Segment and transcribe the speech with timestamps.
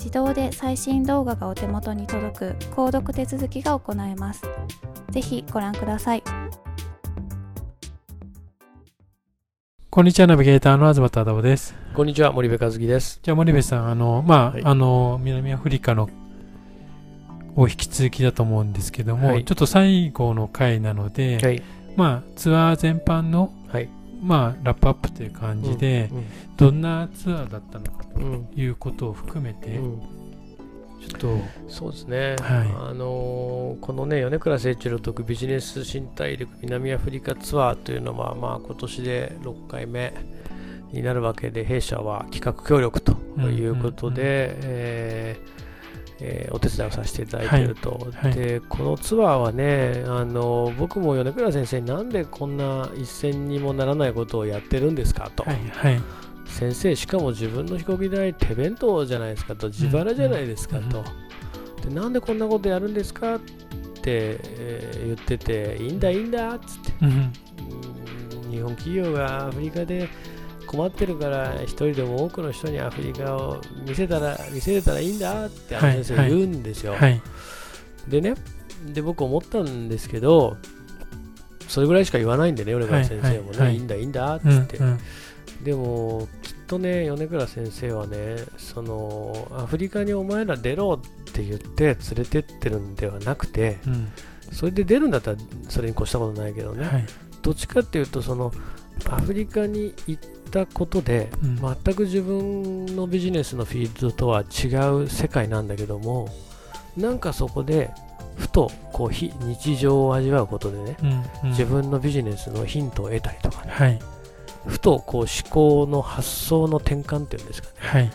[0.00, 4.42] 自動で最新動画がお手元に届く購読手続きが行えます。
[5.10, 6.22] ぜひご覧ください。
[9.90, 11.74] こんにちは、ナビゲーターの東忠夫です。
[11.92, 13.20] こんにちは、森部和樹です。
[13.22, 16.08] じゃあ、森部さん、あの、まあ、はい、あの、南アフリカの
[17.56, 21.62] を引き続きだと思うんですけども、はい、ちょっと最後の回なので、はい、
[21.96, 23.90] まあ、ツアー全般の、はい、
[24.20, 26.10] まあ、ラップアップという感じで、
[26.56, 28.20] どんなツアーだったのかと
[28.54, 30.00] いうことを含めて、うん、
[31.00, 31.38] ちょっと
[31.68, 40.12] そうですね、はい、あのー、このね米倉誠一郎特ビジネス新大陸南アフリカツアーというのは、まあ、今年で6回目
[40.92, 43.12] になるわけで弊社は企画協力と
[43.48, 45.69] いうことで、うんうんうん、えー
[46.20, 56.00] えー、お手伝いをさせていただいていると、はい、でこのツアーはねあの僕も米倉先生になんでこんな一銭にもならないことをやってるんですかと、はいはい、
[56.46, 59.68] 先生しかも自分の飛行機代手弁当じゃないですかと。
[59.68, 61.04] 自腹じゃないですかと、
[61.88, 63.42] でなんでこんなことやるんですかって、
[64.04, 66.92] えー、言ってていいんだいいんだっつって、
[68.50, 70.08] 日本企業がアフリカで
[70.70, 77.00] 困ってるから一人でも多くの人にアフリカを見せたら見せれたらいいんだって先生言うんですよ、はい。
[77.00, 77.22] はい、
[78.08, 78.34] でね
[78.86, 80.56] で僕思ったんですけど
[81.66, 83.78] それぐらいしか言わないんでね米倉先生もね、はい、い。
[83.78, 94.12] いんだいいんだっつって、うんうん、でもきっとね米倉先生はねそのアフリカにお前ら出ろって言って連れてってるんではなくて、うん、
[94.52, 95.36] それで出るんだったら
[95.68, 97.06] それに越したことないけどね、
[97.42, 98.52] どっちかっていうとその
[99.08, 104.68] アフリカに行ったことで、うん、全く自分のビジネスのフィールドとは違
[105.04, 106.28] う世界なんだけども
[106.96, 107.90] なんかそこで
[108.36, 113.98] ふとこう非日常を味わうことでね、うんうん、自分のビジネスのヒントを得たりとかね、はい、
[114.66, 118.10] ふとこう思考の発想の転換っていうんですかね、はい、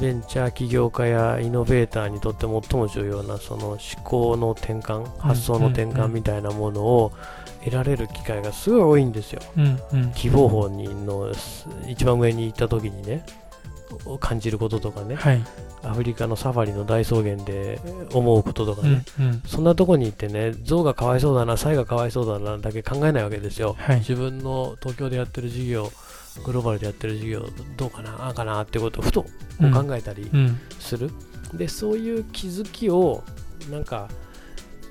[0.00, 7.12] ベンチャー起業家やイノベーターにとって最も重要なその思考の転換発想の転換みたいなものを
[7.64, 9.42] 得られる機会がすごい多いんですよ。
[9.56, 11.32] うんうん、希望法にの
[11.88, 13.24] 一番上に行った時にね
[14.20, 15.42] 感じることとかね、はい、
[15.82, 17.80] アフリカのサファリの大草原で
[18.12, 25.90] 思うこととかね、うんうん、そんなとこに行ってね象がかわいそうだなサイがかわいそうだなだけ考えないわけですよ、はい、自分の東京でやってる事業
[26.44, 29.28] グローバルでやってる事業どうかなああかなってことをふと考
[29.94, 30.30] えたり
[30.78, 31.10] する、
[31.52, 33.22] うん、でそういう気づきを
[33.70, 34.08] なんか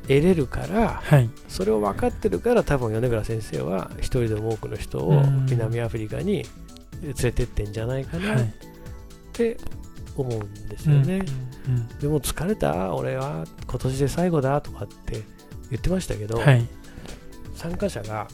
[0.03, 6.45] 得れるから、はい、それを分かってるから多分米倉先生は一人でも多くの人を南アフリカに
[7.01, 8.45] 連れてってんじゃないかなっ
[9.33, 9.57] て
[10.15, 11.23] 思うんですよね、
[12.01, 12.95] でも疲れた？
[12.95, 13.45] 俺は。
[13.67, 14.59] 今年で最後だ？
[14.61, 15.21] とかって
[15.69, 16.67] 言ってましたけど、はい、
[17.53, 18.27] 参加者が、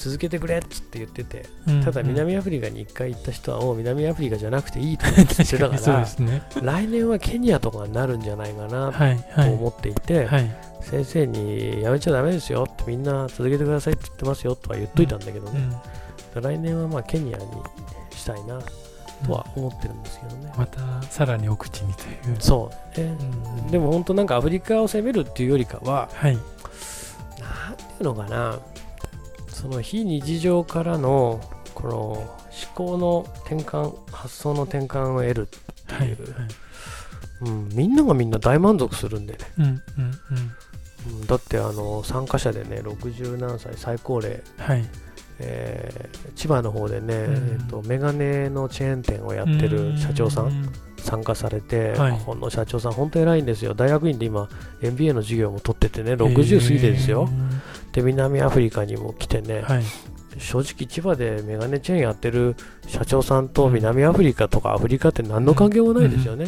[0.00, 1.44] 続けてくれっつって言ってて、
[1.84, 8.90] ただ南アフリカに1回行った人はもう南アフリカじゃなくていいと言ってたから ね、来年はケニアとかになるんじゃないかな
[9.36, 10.26] と思っていて、はい。
[10.26, 10.50] はい、
[10.80, 15.60] 先生にやめちゃだめですよってみんな続けてくださいって言ってますよとは言っといたんだけどね、
[16.34, 17.44] うん、来年はまあケニアに
[18.14, 18.58] したいな
[19.26, 22.36] とは思ってるんですけどね、またさらに奥地にという。
[22.38, 23.16] そうね、
[23.64, 26.42] うん、でも本当なんかアフリカを攻めるっていうよりかは、はい、なん
[27.76, 28.58] ていうのかな
[29.60, 31.40] その非日常からの
[31.74, 32.28] この思
[32.74, 36.16] 考の転換発想の転換を得るっていう、はいはい、
[37.42, 39.80] うん、みんながみんな大満足するんでね、うんうん
[41.20, 44.84] うん、だってあの参加者でね60何歳最高齢、はい。
[45.42, 54.50] えー、千葉の方でね、うん、えーと、メガネのチェーン店をやってる社長さん、参加されて、はい、この社長さん、本当偉いんですよ、大学院で今、
[54.82, 57.26] MBA の授業も取っててね、60過ぎてですよ、
[57.92, 59.82] で南アフリカにも来てね、はい、
[60.38, 62.54] 正直、千葉でメガネチェーンやってる
[62.86, 66.46] 社長さんと南アフリカとかアフリカって何の関係もないですよね、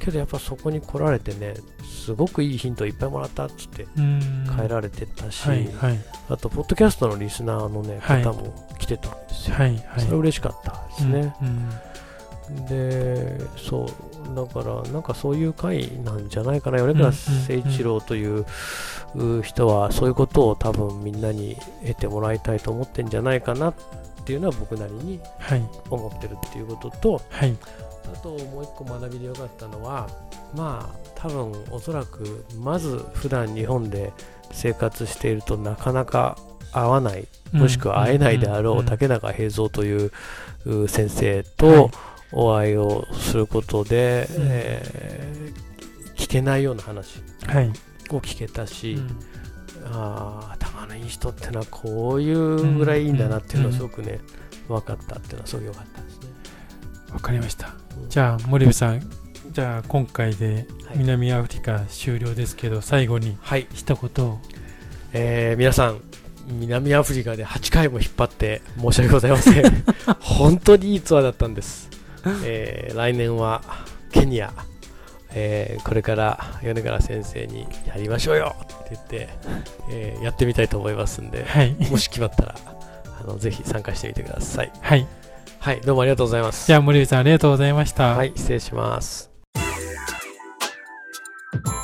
[0.00, 3.86] けどやっぱそこに来られてね、すごくいいヒントいっぱいもらったっつって
[4.56, 5.98] 帰られてたし、はいはい、
[6.28, 11.34] あと、ポッドキャストのリスナーの、ね、方も来てたんですよ、はいそれ嬉しかったですね。
[12.68, 18.44] でそうだからなんかそういう回なんじゃないかな米倉誠一郎という
[19.42, 21.56] 人はそういうことを多分みんなに
[21.86, 23.74] 得てもらいたいと思ってんじゃないかなっ
[24.24, 25.20] ていうのは僕なりに
[25.90, 27.56] 思ってるっていうことと、はい、
[28.12, 30.08] あともう一個学びでよかったのは
[30.54, 34.12] まあ多分おそらくまず普段日本で
[34.52, 36.36] 生活しているとなかなか
[36.72, 40.10] 会わないもしくは会えないであろう竹中平蔵という
[40.88, 41.90] 先生と
[42.32, 47.22] お会いをすることで、えー、聞けないような話
[48.10, 48.98] を聞けたし、
[49.84, 54.20] ああ頭のいい人ってのはこういうぐらいいいんだなっていうのはすごくね、
[54.68, 56.28] 分かったっていうのはすごい良かったですね。
[57.12, 57.74] わかりました。
[58.08, 59.02] じゃあ森部さん
[59.50, 63.36] じゃあ今回で南アフリカ終了ですけど、はい、最後に
[63.74, 64.40] 一言を、はい、
[65.12, 66.00] えー、皆さん
[66.46, 69.84] 南アフリカで8回も引っ張って申し訳ございません。
[70.20, 71.88] 本当にいいツアーだったんです、
[72.44, 73.62] えー、来年は
[74.12, 74.52] ケニア、
[75.34, 79.28] えー、これから米倉先生にやりましょうよって言って、
[79.90, 82.54] えー、やってみたいと思いますんで、はい、もし決まったら
[83.20, 84.72] あのぜひ参加してみてください。
[84.80, 85.06] はい。
[85.58, 86.66] はいどうもありがとうございます。
[86.66, 88.16] じゃあ森内さんありがとうございました。
[88.16, 89.30] はい失礼します。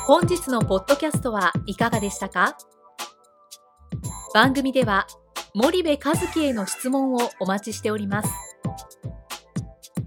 [0.05, 2.57] 本日のポッドキャストはいかがでしたか？
[4.33, 5.07] 番組では
[5.53, 8.29] 森部和樹への質問をお待ちしております。